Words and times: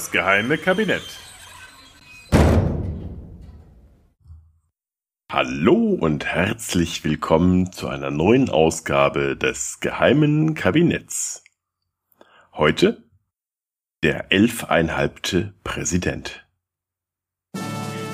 Das 0.00 0.10
geheime 0.12 0.56
Kabinett. 0.56 1.02
Hallo 5.30 5.74
und 6.00 6.24
herzlich 6.24 7.04
willkommen 7.04 7.70
zu 7.70 7.86
einer 7.86 8.10
neuen 8.10 8.48
Ausgabe 8.48 9.36
des 9.36 9.78
geheimen 9.80 10.54
Kabinetts. 10.54 11.44
Heute 12.54 13.04
der 14.02 14.32
elfeinhalbte 14.32 15.52
Präsident. 15.64 16.46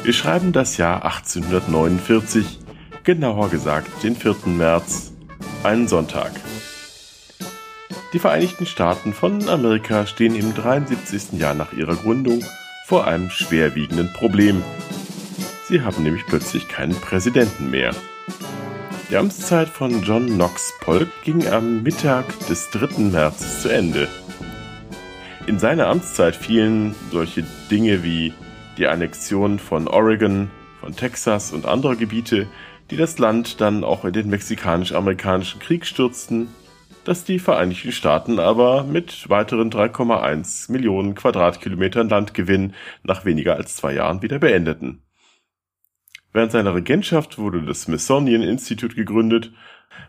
Wir 0.02 0.12
schreiben 0.12 0.50
das 0.50 0.78
Jahr 0.78 1.04
1849, 1.04 2.58
genauer 3.04 3.48
gesagt 3.48 4.02
den 4.02 4.16
4. 4.16 4.34
März, 4.46 5.12
einen 5.62 5.86
Sonntag. 5.86 6.32
Die 8.12 8.20
Vereinigten 8.20 8.66
Staaten 8.66 9.12
von 9.12 9.48
Amerika 9.48 10.06
stehen 10.06 10.36
im 10.36 10.54
73. 10.54 11.40
Jahr 11.40 11.54
nach 11.54 11.72
ihrer 11.72 11.96
Gründung 11.96 12.44
vor 12.86 13.06
einem 13.06 13.30
schwerwiegenden 13.30 14.12
Problem. 14.12 14.62
Sie 15.64 15.82
haben 15.82 16.04
nämlich 16.04 16.24
plötzlich 16.26 16.68
keinen 16.68 16.94
Präsidenten 16.94 17.68
mehr. 17.70 17.90
Die 19.10 19.16
Amtszeit 19.16 19.68
von 19.68 20.02
John 20.04 20.26
Knox 20.26 20.72
Polk 20.80 21.08
ging 21.24 21.48
am 21.48 21.82
Mittag 21.82 22.26
des 22.46 22.70
3. 22.70 23.02
März 23.10 23.62
zu 23.62 23.68
Ende. 23.68 24.08
In 25.48 25.58
seine 25.58 25.86
Amtszeit 25.86 26.36
fielen 26.36 26.94
solche 27.10 27.44
Dinge 27.70 28.04
wie 28.04 28.32
die 28.78 28.86
Annexion 28.86 29.58
von 29.58 29.88
Oregon, 29.88 30.50
von 30.80 30.94
Texas 30.94 31.52
und 31.52 31.66
anderer 31.66 31.96
Gebiete, 31.96 32.46
die 32.90 32.96
das 32.96 33.18
Land 33.18 33.60
dann 33.60 33.82
auch 33.82 34.04
in 34.04 34.12
den 34.12 34.30
mexikanisch-amerikanischen 34.30 35.58
Krieg 35.60 35.86
stürzten, 35.86 36.48
dass 37.06 37.24
die 37.24 37.38
Vereinigten 37.38 37.92
Staaten 37.92 38.40
aber 38.40 38.82
mit 38.82 39.30
weiteren 39.30 39.70
3,1 39.70 40.72
Millionen 40.72 41.14
Quadratkilometern 41.14 42.08
Landgewinn 42.08 42.74
nach 43.04 43.24
weniger 43.24 43.54
als 43.54 43.76
zwei 43.76 43.94
Jahren 43.94 44.22
wieder 44.22 44.40
beendeten. 44.40 45.02
Während 46.32 46.50
seiner 46.50 46.74
Regentschaft 46.74 47.38
wurde 47.38 47.62
das 47.62 47.82
Smithsonian 47.82 48.42
Institute 48.42 48.96
gegründet. 48.96 49.52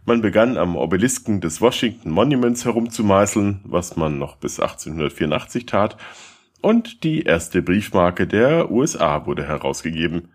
Man 0.05 0.21
begann 0.21 0.57
am 0.57 0.75
Obelisken 0.75 1.39
des 1.39 1.61
Washington 1.61 2.09
Monuments 2.09 2.65
herumzumeißeln, 2.65 3.61
was 3.63 3.95
man 3.95 4.17
noch 4.17 4.35
bis 4.37 4.59
1884 4.59 5.67
tat, 5.67 5.97
und 6.61 7.03
die 7.03 7.21
erste 7.21 7.61
Briefmarke 7.61 8.25
der 8.25 8.71
USA 8.71 9.27
wurde 9.27 9.47
herausgegeben. 9.47 10.29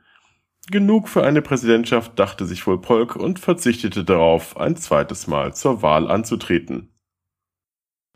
Genug 0.70 1.08
für 1.08 1.24
eine 1.24 1.42
Präsidentschaft 1.42 2.18
dachte 2.18 2.46
sich 2.46 2.66
wohl 2.66 2.80
Polk 2.80 3.16
und 3.16 3.38
verzichtete 3.38 4.04
darauf, 4.04 4.56
ein 4.56 4.76
zweites 4.76 5.26
Mal 5.26 5.54
zur 5.54 5.82
Wahl 5.82 6.10
anzutreten. 6.10 6.88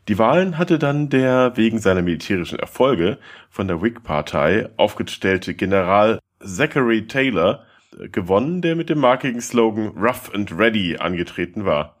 Die 0.07 0.17
Wahlen 0.17 0.57
hatte 0.57 0.79
dann 0.79 1.09
der 1.09 1.57
wegen 1.57 1.79
seiner 1.79 2.01
militärischen 2.01 2.59
Erfolge 2.59 3.17
von 3.49 3.67
der 3.67 3.81
Whig-Partei 3.81 4.69
aufgestellte 4.77 5.53
General 5.53 6.19
Zachary 6.39 7.07
Taylor 7.07 7.65
gewonnen, 8.11 8.61
der 8.61 8.77
mit 8.77 8.89
dem 8.89 8.99
markigen 8.99 9.41
Slogan 9.41 9.87
Rough 9.97 10.33
and 10.33 10.57
Ready 10.57 10.97
angetreten 10.97 11.65
war. 11.65 11.97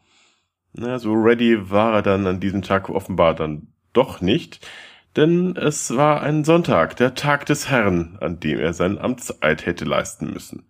Na, 0.73 0.99
so 0.99 1.11
ready 1.13 1.69
war 1.71 1.95
er 1.95 2.01
dann 2.01 2.27
an 2.27 2.39
diesem 2.39 2.61
Tag 2.61 2.89
offenbar 2.89 3.33
dann 3.33 3.67
doch 3.93 4.21
nicht, 4.21 4.65
denn 5.15 5.55
es 5.55 5.95
war 5.95 6.21
ein 6.21 6.43
Sonntag, 6.43 6.95
der 6.97 7.15
Tag 7.15 7.45
des 7.45 7.69
Herrn, 7.69 8.17
an 8.21 8.39
dem 8.39 8.59
er 8.59 8.73
seinen 8.73 8.97
Amtseid 8.97 9.65
hätte 9.65 9.85
leisten 9.85 10.31
müssen. 10.31 10.65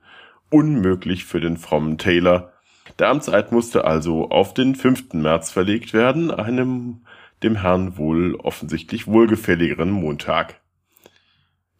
Unmöglich 0.49 1.25
für 1.25 1.41
den 1.41 1.57
frommen 1.57 1.97
Taylor. 1.97 2.53
Der 2.99 3.09
Amtseid 3.09 3.51
musste 3.51 3.83
also 3.83 4.29
auf 4.29 4.53
den 4.53 4.75
5. 4.75 5.13
März 5.13 5.51
verlegt 5.51 5.93
werden, 5.93 6.31
einem 6.31 7.01
dem 7.43 7.57
Herrn 7.57 7.97
wohl 7.97 8.35
offensichtlich 8.35 9.07
wohlgefälligeren 9.07 9.91
Montag. 9.91 10.61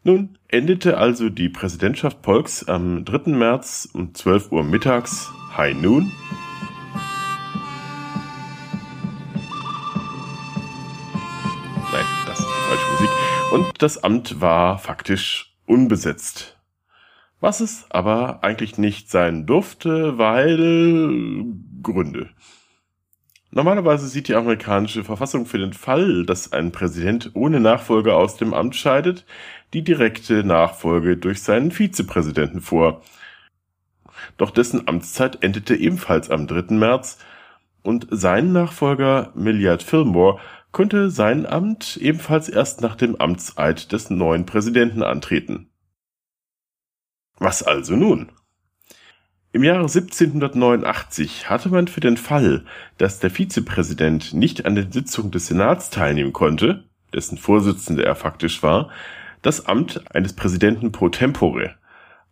Nun 0.03 0.37
endete 0.47 0.97
also 0.97 1.29
die 1.29 1.49
Präsidentschaft 1.49 2.21
Polks 2.21 2.63
am 2.67 3.03
3. 3.03 3.31
März 3.31 3.89
um 3.93 4.13
12 4.13 4.51
Uhr 4.51 4.63
mittags, 4.63 5.29
High 5.55 5.75
Noon, 5.81 6.11
und 13.51 13.81
das 13.81 14.03
Amt 14.03 14.41
war 14.41 14.77
faktisch 14.77 15.55
unbesetzt. 15.65 16.57
Was 17.39 17.59
es 17.59 17.85
aber 17.89 18.43
eigentlich 18.43 18.77
nicht 18.77 19.09
sein 19.11 19.45
durfte, 19.45 20.17
weil 20.17 21.45
Gründe. 21.83 22.29
Normalerweise 23.51 24.07
sieht 24.07 24.27
die 24.27 24.35
amerikanische 24.35 25.03
Verfassung 25.03 25.45
für 25.45 25.57
den 25.57 25.73
Fall, 25.73 26.25
dass 26.25 26.51
ein 26.51 26.71
Präsident 26.71 27.31
ohne 27.33 27.59
Nachfolger 27.59 28.17
aus 28.17 28.37
dem 28.37 28.53
Amt 28.53 28.75
scheidet, 28.75 29.25
die 29.73 29.83
direkte 29.83 30.43
Nachfolge 30.43 31.17
durch 31.17 31.41
seinen 31.41 31.71
Vizepräsidenten 31.71 32.61
vor. 32.61 33.01
Doch 34.37 34.51
dessen 34.51 34.87
Amtszeit 34.87 35.43
endete 35.43 35.75
ebenfalls 35.75 36.29
am 36.29 36.47
3. 36.47 36.75
März 36.75 37.19
und 37.83 38.07
sein 38.09 38.51
Nachfolger 38.51 39.31
Milliard 39.35 39.83
Fillmore 39.83 40.39
konnte 40.77 41.09
sein 41.09 41.47
Amt 41.47 41.97
ebenfalls 41.97 42.49
erst 42.49 42.81
nach 42.81 42.95
dem 42.95 43.15
Amtseid 43.15 43.91
des 43.91 44.11
neuen 44.11 44.45
Präsidenten 44.45 45.01
antreten. 45.01 45.71
Was 47.39 47.63
also 47.63 47.95
nun? 47.95 48.31
Im 49.51 49.63
Jahre 49.63 49.87
1789 49.87 51.49
hatte 51.49 51.69
man 51.69 51.87
für 51.87 51.99
den 51.99 52.15
Fall, 52.15 52.63
dass 52.99 53.17
der 53.17 53.31
Vizepräsident 53.31 54.35
nicht 54.35 54.67
an 54.67 54.75
den 54.75 54.91
Sitzungen 54.91 55.31
des 55.31 55.47
Senats 55.47 55.89
teilnehmen 55.89 56.31
konnte, 56.31 56.83
dessen 57.11 57.39
Vorsitzende 57.39 58.05
er 58.05 58.13
faktisch 58.13 58.61
war, 58.61 58.91
das 59.41 59.65
Amt 59.65 60.03
eines 60.13 60.33
Präsidenten 60.33 60.91
pro 60.91 61.09
tempore, 61.09 61.73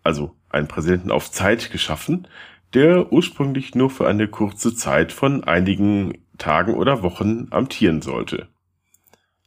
also 0.03 0.35
einen 0.51 0.67
Präsidenten 0.67 1.09
auf 1.09 1.31
Zeit 1.31 1.72
geschaffen, 1.72 2.28
der 2.75 3.11
ursprünglich 3.11 3.73
nur 3.73 3.89
für 3.89 4.07
eine 4.07 4.28
kurze 4.28 4.75
Zeit 4.75 5.11
von 5.11 5.44
einigen 5.44 6.25
Tagen 6.38 6.73
oder 6.73 7.03
Wochen 7.03 7.47
amtieren 7.51 8.01
sollte. 8.01 8.47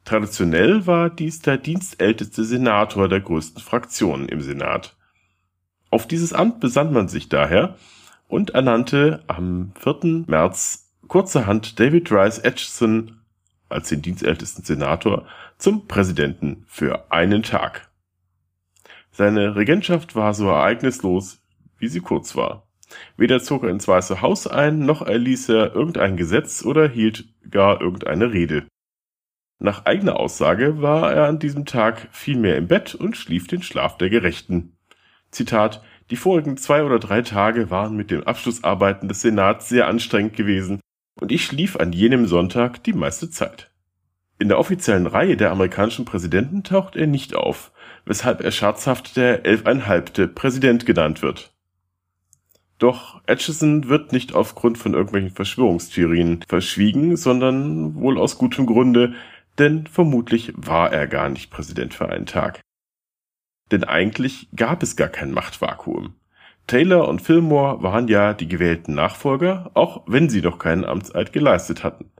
Traditionell 0.04 0.86
war 0.86 1.10
dies 1.10 1.40
der 1.40 1.58
dienstälteste 1.58 2.44
Senator 2.44 3.08
der 3.08 3.20
größten 3.20 3.62
Fraktion 3.62 4.28
im 4.28 4.40
Senat. 4.40 4.96
Auf 5.90 6.06
dieses 6.06 6.32
Amt 6.32 6.60
besann 6.60 6.92
man 6.92 7.08
sich 7.08 7.28
daher 7.28 7.76
und 8.26 8.50
ernannte 8.50 9.22
am 9.26 9.72
4. 9.78 10.24
März 10.26 10.92
kurzerhand 11.08 11.80
David 11.80 12.10
Rice 12.12 12.44
Atchison 12.44 13.20
als 13.68 13.88
den 13.88 14.02
dienstältesten 14.02 14.64
Senator 14.64 15.26
zum 15.58 15.86
Präsidenten 15.86 16.64
für 16.66 17.10
einen 17.10 17.42
Tag. 17.42 17.90
Seine 19.10 19.56
Regentschaft 19.56 20.14
war 20.14 20.32
so 20.32 20.48
ereignislos, 20.48 21.42
wie 21.78 21.88
sie 21.88 22.00
kurz 22.00 22.36
war. 22.36 22.67
Weder 23.16 23.40
zog 23.40 23.64
er 23.64 23.70
ins 23.70 23.88
Weiße 23.88 24.22
Haus 24.22 24.46
ein, 24.46 24.80
noch 24.80 25.02
erließ 25.02 25.48
er 25.50 25.74
irgendein 25.74 26.16
Gesetz 26.16 26.64
oder 26.64 26.88
hielt 26.88 27.28
gar 27.50 27.80
irgendeine 27.80 28.32
Rede. 28.32 28.66
Nach 29.60 29.86
eigener 29.86 30.20
Aussage 30.20 30.80
war 30.82 31.12
er 31.12 31.26
an 31.26 31.40
diesem 31.40 31.64
Tag 31.66 32.08
vielmehr 32.12 32.56
im 32.56 32.68
Bett 32.68 32.94
und 32.94 33.16
schlief 33.16 33.48
den 33.48 33.62
Schlaf 33.62 33.98
der 33.98 34.08
Gerechten. 34.08 34.76
Zitat 35.30 35.82
Die 36.10 36.16
vorigen 36.16 36.56
zwei 36.56 36.84
oder 36.84 36.98
drei 36.98 37.22
Tage 37.22 37.70
waren 37.70 37.96
mit 37.96 38.10
den 38.10 38.22
Abschlussarbeiten 38.22 39.08
des 39.08 39.20
Senats 39.20 39.68
sehr 39.68 39.88
anstrengend 39.88 40.36
gewesen, 40.36 40.80
und 41.20 41.32
ich 41.32 41.44
schlief 41.44 41.76
an 41.76 41.92
jenem 41.92 42.26
Sonntag 42.26 42.84
die 42.84 42.92
meiste 42.92 43.30
Zeit. 43.30 43.70
In 44.38 44.48
der 44.48 44.60
offiziellen 44.60 45.08
Reihe 45.08 45.36
der 45.36 45.50
amerikanischen 45.50 46.04
Präsidenten 46.04 46.62
taucht 46.62 46.94
er 46.94 47.08
nicht 47.08 47.34
auf, 47.34 47.72
weshalb 48.04 48.40
er 48.40 48.52
scherzhaft 48.52 49.16
der 49.16 49.44
elfeinhalbte 49.44 50.28
Präsident 50.28 50.86
genannt 50.86 51.22
wird. 51.22 51.52
Doch 52.78 53.20
Atchison 53.26 53.88
wird 53.88 54.12
nicht 54.12 54.34
aufgrund 54.34 54.78
von 54.78 54.94
irgendwelchen 54.94 55.30
Verschwörungstheorien 55.30 56.44
verschwiegen, 56.48 57.16
sondern 57.16 57.96
wohl 57.96 58.18
aus 58.18 58.38
gutem 58.38 58.66
Grunde, 58.66 59.14
denn 59.58 59.86
vermutlich 59.88 60.52
war 60.56 60.92
er 60.92 61.08
gar 61.08 61.28
nicht 61.28 61.50
Präsident 61.50 61.92
für 61.92 62.08
einen 62.08 62.26
Tag. 62.26 62.60
Denn 63.72 63.82
eigentlich 63.84 64.48
gab 64.54 64.82
es 64.82 64.94
gar 64.94 65.08
kein 65.08 65.32
Machtvakuum. 65.32 66.14
Taylor 66.68 67.08
und 67.08 67.20
Fillmore 67.20 67.82
waren 67.82 68.08
ja 68.08 68.34
die 68.34 68.46
gewählten 68.46 68.94
Nachfolger, 68.94 69.70
auch 69.74 70.02
wenn 70.06 70.28
sie 70.28 70.42
noch 70.42 70.58
keinen 70.58 70.84
Amtseid 70.84 71.32
geleistet 71.32 71.82
hatten. 71.82 72.10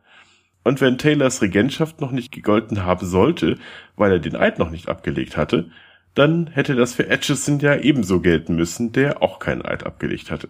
Und 0.64 0.80
wenn 0.80 0.98
Taylors 0.98 1.40
Regentschaft 1.40 2.00
noch 2.00 2.10
nicht 2.10 2.32
gegolten 2.32 2.84
haben 2.84 3.06
sollte, 3.06 3.58
weil 3.96 4.12
er 4.12 4.18
den 4.18 4.36
Eid 4.36 4.58
noch 4.58 4.70
nicht 4.70 4.88
abgelegt 4.88 5.36
hatte, 5.36 5.70
dann 6.18 6.48
hätte 6.48 6.74
das 6.74 6.94
für 6.94 7.08
Atchison 7.08 7.60
ja 7.60 7.76
ebenso 7.76 8.20
gelten 8.20 8.56
müssen, 8.56 8.90
der 8.90 9.22
auch 9.22 9.38
keinen 9.38 9.64
Eid 9.64 9.86
abgelegt 9.86 10.32
hatte. 10.32 10.48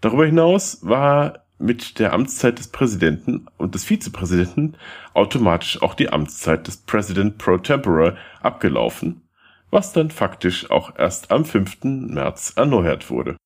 Darüber 0.00 0.24
hinaus 0.24 0.78
war 0.82 1.46
mit 1.58 1.98
der 1.98 2.12
Amtszeit 2.12 2.60
des 2.60 2.68
Präsidenten 2.68 3.46
und 3.58 3.74
des 3.74 3.84
Vizepräsidenten 3.84 4.76
automatisch 5.12 5.82
auch 5.82 5.94
die 5.94 6.10
Amtszeit 6.10 6.66
des 6.66 6.78
President 6.78 7.38
pro 7.38 7.58
tempore 7.58 8.16
abgelaufen, 8.40 9.22
was 9.70 9.92
dann 9.92 10.10
faktisch 10.10 10.70
auch 10.70 10.96
erst 10.96 11.32
am 11.32 11.44
5. 11.44 11.82
März 11.82 12.52
erneuert 12.54 13.10
wurde. 13.10 13.36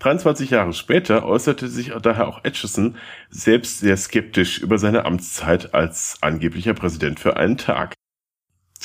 23 0.00 0.50
Jahre 0.50 0.74
später 0.74 1.24
äußerte 1.24 1.68
sich 1.68 1.92
daher 2.02 2.26
auch 2.26 2.44
Atchison 2.44 2.96
selbst 3.30 3.78
sehr 3.78 3.96
skeptisch 3.96 4.58
über 4.58 4.78
seine 4.78 5.04
Amtszeit 5.04 5.74
als 5.74 6.18
angeblicher 6.20 6.74
Präsident 6.74 7.18
für 7.18 7.36
einen 7.36 7.56
Tag. 7.56 7.94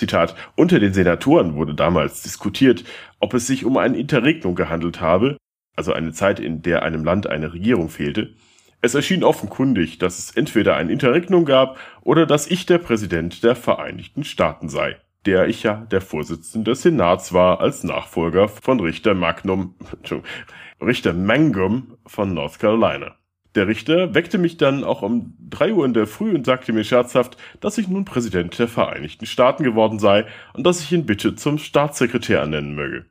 Zitat, 0.02 0.34
unter 0.56 0.80
den 0.80 0.94
Senatoren 0.94 1.54
wurde 1.54 1.76
damals 1.76 2.24
diskutiert, 2.24 2.84
ob 3.20 3.36
es 3.36 3.46
sich 3.46 3.66
um 3.66 3.78
ein 3.78 3.94
Interregnum 3.94 4.56
gehandelt 4.56 5.00
habe, 5.00 5.38
also 5.76 5.94
eine 5.94 6.12
Zeit, 6.12 6.40
in 6.40 6.64
der 6.64 6.82
einem 6.82 7.04
Land 7.04 7.28
eine 7.28 7.54
Regierung 7.54 7.90
fehlte. 7.90 8.34
Es 8.82 8.96
erschien 8.96 9.24
offenkundig, 9.24 10.00
dass 10.00 10.18
es 10.18 10.32
entweder 10.32 10.76
ein 10.76 10.90
Interregnum 10.90 11.46
gab 11.46 11.78
oder 12.02 12.26
dass 12.26 12.50
ich 12.50 12.66
der 12.66 12.80
Präsident 12.80 13.44
der 13.44 13.56
Vereinigten 13.56 14.24
Staaten 14.24 14.70
sei, 14.70 14.98
der 15.28 15.48
ich 15.48 15.62
ja 15.62 15.86
der 15.92 16.02
Vorsitzende 16.02 16.72
des 16.72 16.82
Senats 16.82 17.32
war 17.32 17.62
als 17.62 17.84
Nachfolger 17.84 18.48
von 18.48 18.80
Richter 18.80 19.14
Magnum, 19.14 19.76
Richter 20.82 21.14
Mangum 21.14 21.96
von 22.08 22.34
North 22.34 22.58
Carolina. 22.58 23.21
Der 23.56 23.68
Richter 23.68 24.14
weckte 24.14 24.38
mich 24.38 24.58
dann 24.58 24.84
auch 24.84 25.02
um 25.02 25.34
drei 25.50 25.74
Uhr 25.74 25.86
in 25.86 25.94
der 25.94 26.08
Früh 26.08 26.34
und 26.34 26.46
sagte 26.46 26.72
mir 26.72 26.86
scherzhaft, 26.86 27.36
dass 27.60 27.78
ich 27.78 27.88
nun 27.88 28.06
Präsident 28.06 28.58
der 28.58 28.70
Vereinigten 28.70 29.26
Staaten 29.26 29.64
geworden 29.64 30.00
sei 30.00 30.26
und 30.54 30.66
dass 30.66 30.82
ich 30.82 30.92
ihn 30.92 31.06
bitte 31.06 31.36
zum 31.36 31.58
Staatssekretär 31.58 32.40
ernennen 32.40 32.76
möge. 32.76 33.06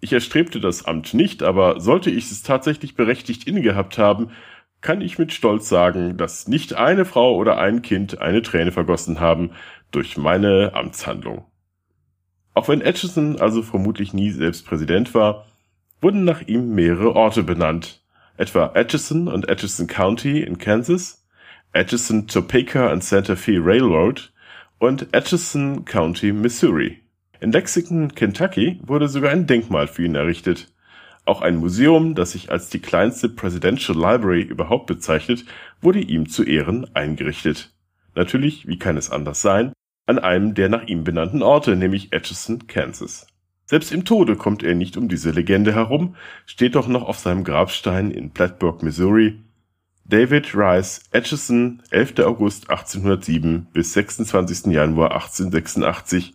Ich 0.00 0.12
erstrebte 0.12 0.60
das 0.60 0.84
Amt 0.84 1.12
nicht, 1.12 1.42
aber 1.42 1.80
sollte 1.80 2.10
ich 2.10 2.30
es 2.30 2.42
tatsächlich 2.42 2.94
berechtigt 2.94 3.46
innegehabt 3.46 3.98
haben, 3.98 4.30
kann 4.80 5.02
ich 5.02 5.18
mit 5.18 5.32
Stolz 5.32 5.68
sagen, 5.68 6.16
dass 6.16 6.48
nicht 6.48 6.74
eine 6.74 7.04
Frau 7.04 7.36
oder 7.36 7.58
ein 7.58 7.82
Kind 7.82 8.20
eine 8.20 8.42
Träne 8.42 8.72
vergossen 8.72 9.20
haben 9.20 9.50
durch 9.90 10.16
meine 10.16 10.72
Amtshandlung. 10.74 11.44
Auch 12.54 12.68
wenn 12.68 12.82
Atchison 12.82 13.40
also 13.40 13.62
vermutlich 13.62 14.14
nie 14.14 14.30
selbst 14.30 14.66
Präsident 14.66 15.14
war, 15.14 15.46
wurden 16.00 16.24
nach 16.24 16.42
ihm 16.42 16.74
mehrere 16.74 17.14
Orte 17.14 17.42
benannt, 17.42 17.99
etwa 18.40 18.72
Atchison 18.74 19.28
und 19.28 19.50
Atchison 19.50 19.86
County 19.86 20.40
in 20.40 20.56
Kansas, 20.56 21.22
Atchison, 21.74 22.26
Topeka 22.26 22.90
and 22.90 23.04
Santa 23.04 23.36
Fe 23.36 23.58
Railroad 23.62 24.32
und 24.78 25.14
Atchison 25.14 25.84
County, 25.84 26.32
Missouri. 26.32 27.02
In 27.40 27.52
Lexington, 27.52 28.14
Kentucky 28.14 28.80
wurde 28.82 29.08
sogar 29.08 29.30
ein 29.30 29.46
Denkmal 29.46 29.86
für 29.88 30.04
ihn 30.04 30.14
errichtet. 30.14 30.72
Auch 31.26 31.42
ein 31.42 31.56
Museum, 31.56 32.14
das 32.14 32.32
sich 32.32 32.50
als 32.50 32.70
die 32.70 32.80
kleinste 32.80 33.28
Presidential 33.28 33.96
Library 33.96 34.40
überhaupt 34.40 34.86
bezeichnet, 34.86 35.44
wurde 35.82 36.00
ihm 36.00 36.26
zu 36.26 36.42
Ehren 36.42 36.88
eingerichtet. 36.96 37.74
Natürlich, 38.14 38.66
wie 38.66 38.78
kann 38.78 38.96
es 38.96 39.10
anders 39.10 39.42
sein, 39.42 39.74
an 40.06 40.18
einem 40.18 40.54
der 40.54 40.70
nach 40.70 40.86
ihm 40.86 41.04
benannten 41.04 41.42
Orte, 41.42 41.76
nämlich 41.76 42.14
Atchison, 42.14 42.66
Kansas. 42.66 43.26
Selbst 43.70 43.92
im 43.92 44.04
Tode 44.04 44.34
kommt 44.34 44.64
er 44.64 44.74
nicht 44.74 44.96
um 44.96 45.08
diese 45.08 45.30
Legende 45.30 45.72
herum, 45.72 46.16
steht 46.44 46.74
doch 46.74 46.88
noch 46.88 47.04
auf 47.04 47.20
seinem 47.20 47.44
Grabstein 47.44 48.10
in 48.10 48.32
Plattsburgh, 48.32 48.82
Missouri. 48.82 49.44
David 50.04 50.56
Rice 50.56 51.02
Atchison, 51.12 51.80
11. 51.90 52.18
August 52.18 52.68
1807 52.68 53.68
bis 53.72 53.92
26. 53.92 54.72
Januar 54.72 55.12
1886, 55.12 56.34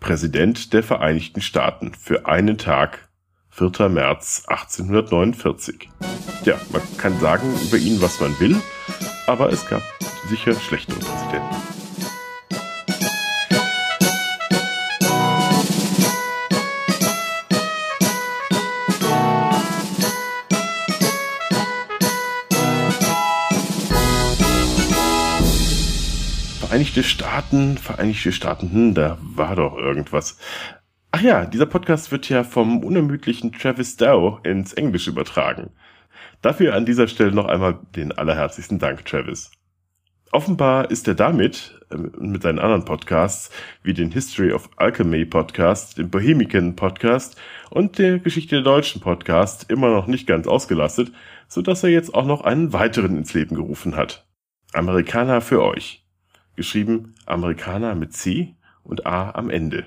Präsident 0.00 0.72
der 0.72 0.82
Vereinigten 0.82 1.42
Staaten 1.42 1.92
für 1.92 2.24
einen 2.24 2.56
Tag, 2.56 3.10
4. 3.50 3.90
März 3.90 4.44
1849. 4.46 5.90
Ja, 6.46 6.58
man 6.72 6.80
kann 6.96 7.20
sagen 7.20 7.46
über 7.62 7.76
ihn, 7.76 8.00
was 8.00 8.22
man 8.22 8.40
will, 8.40 8.56
aber 9.26 9.52
es 9.52 9.68
gab 9.68 9.82
sicher 10.30 10.54
schlechtere 10.54 10.98
Präsidenten. 10.98 11.79
Vereinigte 26.70 27.02
Staaten, 27.02 27.78
Vereinigte 27.78 28.30
Staaten, 28.30 28.70
hm, 28.70 28.94
da 28.94 29.18
war 29.20 29.56
doch 29.56 29.76
irgendwas. 29.76 30.38
Ach 31.10 31.20
ja, 31.20 31.44
dieser 31.44 31.66
Podcast 31.66 32.12
wird 32.12 32.28
ja 32.28 32.44
vom 32.44 32.84
unermüdlichen 32.84 33.50
Travis 33.50 33.96
Dow 33.96 34.38
ins 34.44 34.72
Englische 34.74 35.10
übertragen. 35.10 35.70
Dafür 36.42 36.76
an 36.76 36.86
dieser 36.86 37.08
Stelle 37.08 37.32
noch 37.32 37.46
einmal 37.46 37.80
den 37.96 38.12
allerherzigsten 38.12 38.78
Dank, 38.78 39.04
Travis. 39.04 39.50
Offenbar 40.30 40.92
ist 40.92 41.08
er 41.08 41.16
damit, 41.16 41.80
äh, 41.90 41.96
mit 41.96 42.42
seinen 42.44 42.60
anderen 42.60 42.84
Podcasts, 42.84 43.50
wie 43.82 43.92
den 43.92 44.12
History 44.12 44.52
of 44.52 44.70
Alchemy 44.76 45.24
Podcast, 45.24 45.98
dem 45.98 46.08
Bohemican 46.08 46.76
Podcast 46.76 47.36
und 47.70 47.98
der 47.98 48.20
Geschichte 48.20 48.54
der 48.54 48.64
Deutschen 48.64 49.00
Podcast 49.00 49.68
immer 49.72 49.88
noch 49.88 50.06
nicht 50.06 50.28
ganz 50.28 50.46
ausgelastet, 50.46 51.10
so 51.48 51.62
dass 51.62 51.82
er 51.82 51.90
jetzt 51.90 52.14
auch 52.14 52.26
noch 52.26 52.42
einen 52.42 52.72
weiteren 52.72 53.16
ins 53.16 53.34
Leben 53.34 53.56
gerufen 53.56 53.96
hat. 53.96 54.24
Amerikaner 54.72 55.40
für 55.40 55.64
euch 55.64 55.99
geschrieben 56.60 57.14
Amerikaner 57.24 57.94
mit 57.94 58.12
C 58.12 58.54
und 58.82 59.06
A 59.06 59.30
am 59.30 59.48
Ende, 59.48 59.86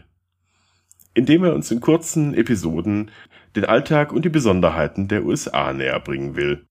indem 1.14 1.44
er 1.44 1.54
uns 1.54 1.70
in 1.70 1.81
kurzen 1.81 2.34
Episoden 2.34 3.12
den 3.56 3.66
Alltag 3.66 4.12
und 4.12 4.25
die 4.25 4.30
Besonderheiten 4.30 5.08
der 5.08 5.24
USA 5.24 5.72
näher 5.72 6.00
bringen 6.00 6.36
will. 6.36 6.66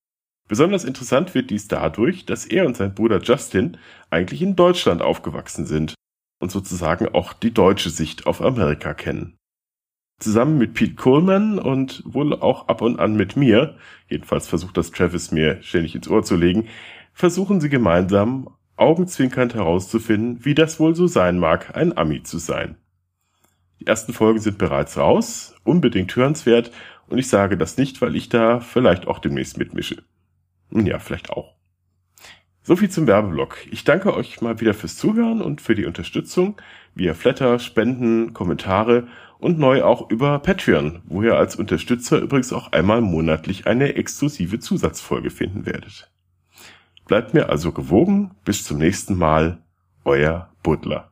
Besonders 0.48 0.82
interessant 0.82 1.36
wird 1.36 1.50
dies 1.50 1.68
dadurch, 1.68 2.26
dass 2.26 2.46
er 2.46 2.66
und 2.66 2.76
sein 2.76 2.96
Bruder 2.96 3.22
Justin 3.22 3.76
eigentlich 4.10 4.42
in 4.42 4.56
Deutschland 4.56 5.02
aufgewachsen 5.02 5.66
sind 5.66 5.94
und 6.40 6.50
sozusagen 6.50 7.06
auch 7.14 7.32
die 7.32 7.54
deutsche 7.54 7.90
Sicht 7.90 8.26
auf 8.26 8.42
Amerika 8.42 8.94
kennen. 8.94 9.36
Zusammen 10.18 10.58
mit 10.58 10.74
Pete 10.74 10.96
Coleman 10.96 11.60
und 11.60 12.02
wohl 12.04 12.34
auch 12.34 12.66
ab 12.66 12.82
und 12.82 12.98
an 12.98 13.14
mit 13.14 13.36
mir, 13.36 13.76
jedenfalls 14.08 14.48
versucht 14.48 14.76
das 14.76 14.90
Travis 14.90 15.30
mir 15.30 15.62
ständig 15.62 15.94
ins 15.94 16.08
Ohr 16.08 16.24
zu 16.24 16.34
legen, 16.34 16.66
versuchen 17.12 17.60
sie 17.60 17.68
gemeinsam 17.68 18.48
augenzwinkernd 18.82 19.54
herauszufinden, 19.54 20.44
wie 20.44 20.54
das 20.54 20.78
wohl 20.80 20.94
so 20.94 21.06
sein 21.06 21.38
mag, 21.38 21.76
ein 21.76 21.96
Ami 21.96 22.22
zu 22.22 22.38
sein. 22.38 22.76
Die 23.80 23.86
ersten 23.86 24.12
Folgen 24.12 24.40
sind 24.40 24.58
bereits 24.58 24.98
raus, 24.98 25.54
unbedingt 25.64 26.14
hörenswert, 26.14 26.70
und 27.08 27.18
ich 27.18 27.28
sage 27.28 27.56
das 27.56 27.76
nicht, 27.76 28.00
weil 28.00 28.16
ich 28.16 28.28
da 28.28 28.60
vielleicht 28.60 29.06
auch 29.06 29.18
demnächst 29.18 29.58
mitmische. 29.58 30.02
Ja, 30.70 30.98
vielleicht 30.98 31.30
auch. 31.30 31.54
So 32.62 32.76
viel 32.76 32.90
zum 32.90 33.06
Werbeblock. 33.06 33.58
Ich 33.70 33.84
danke 33.84 34.14
euch 34.14 34.40
mal 34.40 34.60
wieder 34.60 34.72
fürs 34.72 34.96
Zuhören 34.96 35.42
und 35.42 35.60
für 35.60 35.74
die 35.74 35.84
Unterstützung 35.84 36.60
via 36.94 37.12
Flatter, 37.12 37.58
Spenden, 37.58 38.32
Kommentare 38.32 39.08
und 39.38 39.58
neu 39.58 39.82
auch 39.82 40.10
über 40.10 40.38
Patreon, 40.38 41.02
wo 41.06 41.22
ihr 41.22 41.36
als 41.36 41.56
Unterstützer 41.56 42.20
übrigens 42.20 42.52
auch 42.52 42.70
einmal 42.70 43.00
monatlich 43.00 43.66
eine 43.66 43.96
exklusive 43.96 44.60
Zusatzfolge 44.60 45.30
finden 45.30 45.66
werdet. 45.66 46.10
Bleibt 47.12 47.34
mir 47.34 47.50
also 47.50 47.72
gewogen. 47.72 48.30
Bis 48.42 48.64
zum 48.64 48.78
nächsten 48.78 49.18
Mal. 49.18 49.58
Euer 50.02 50.48
Butler. 50.62 51.10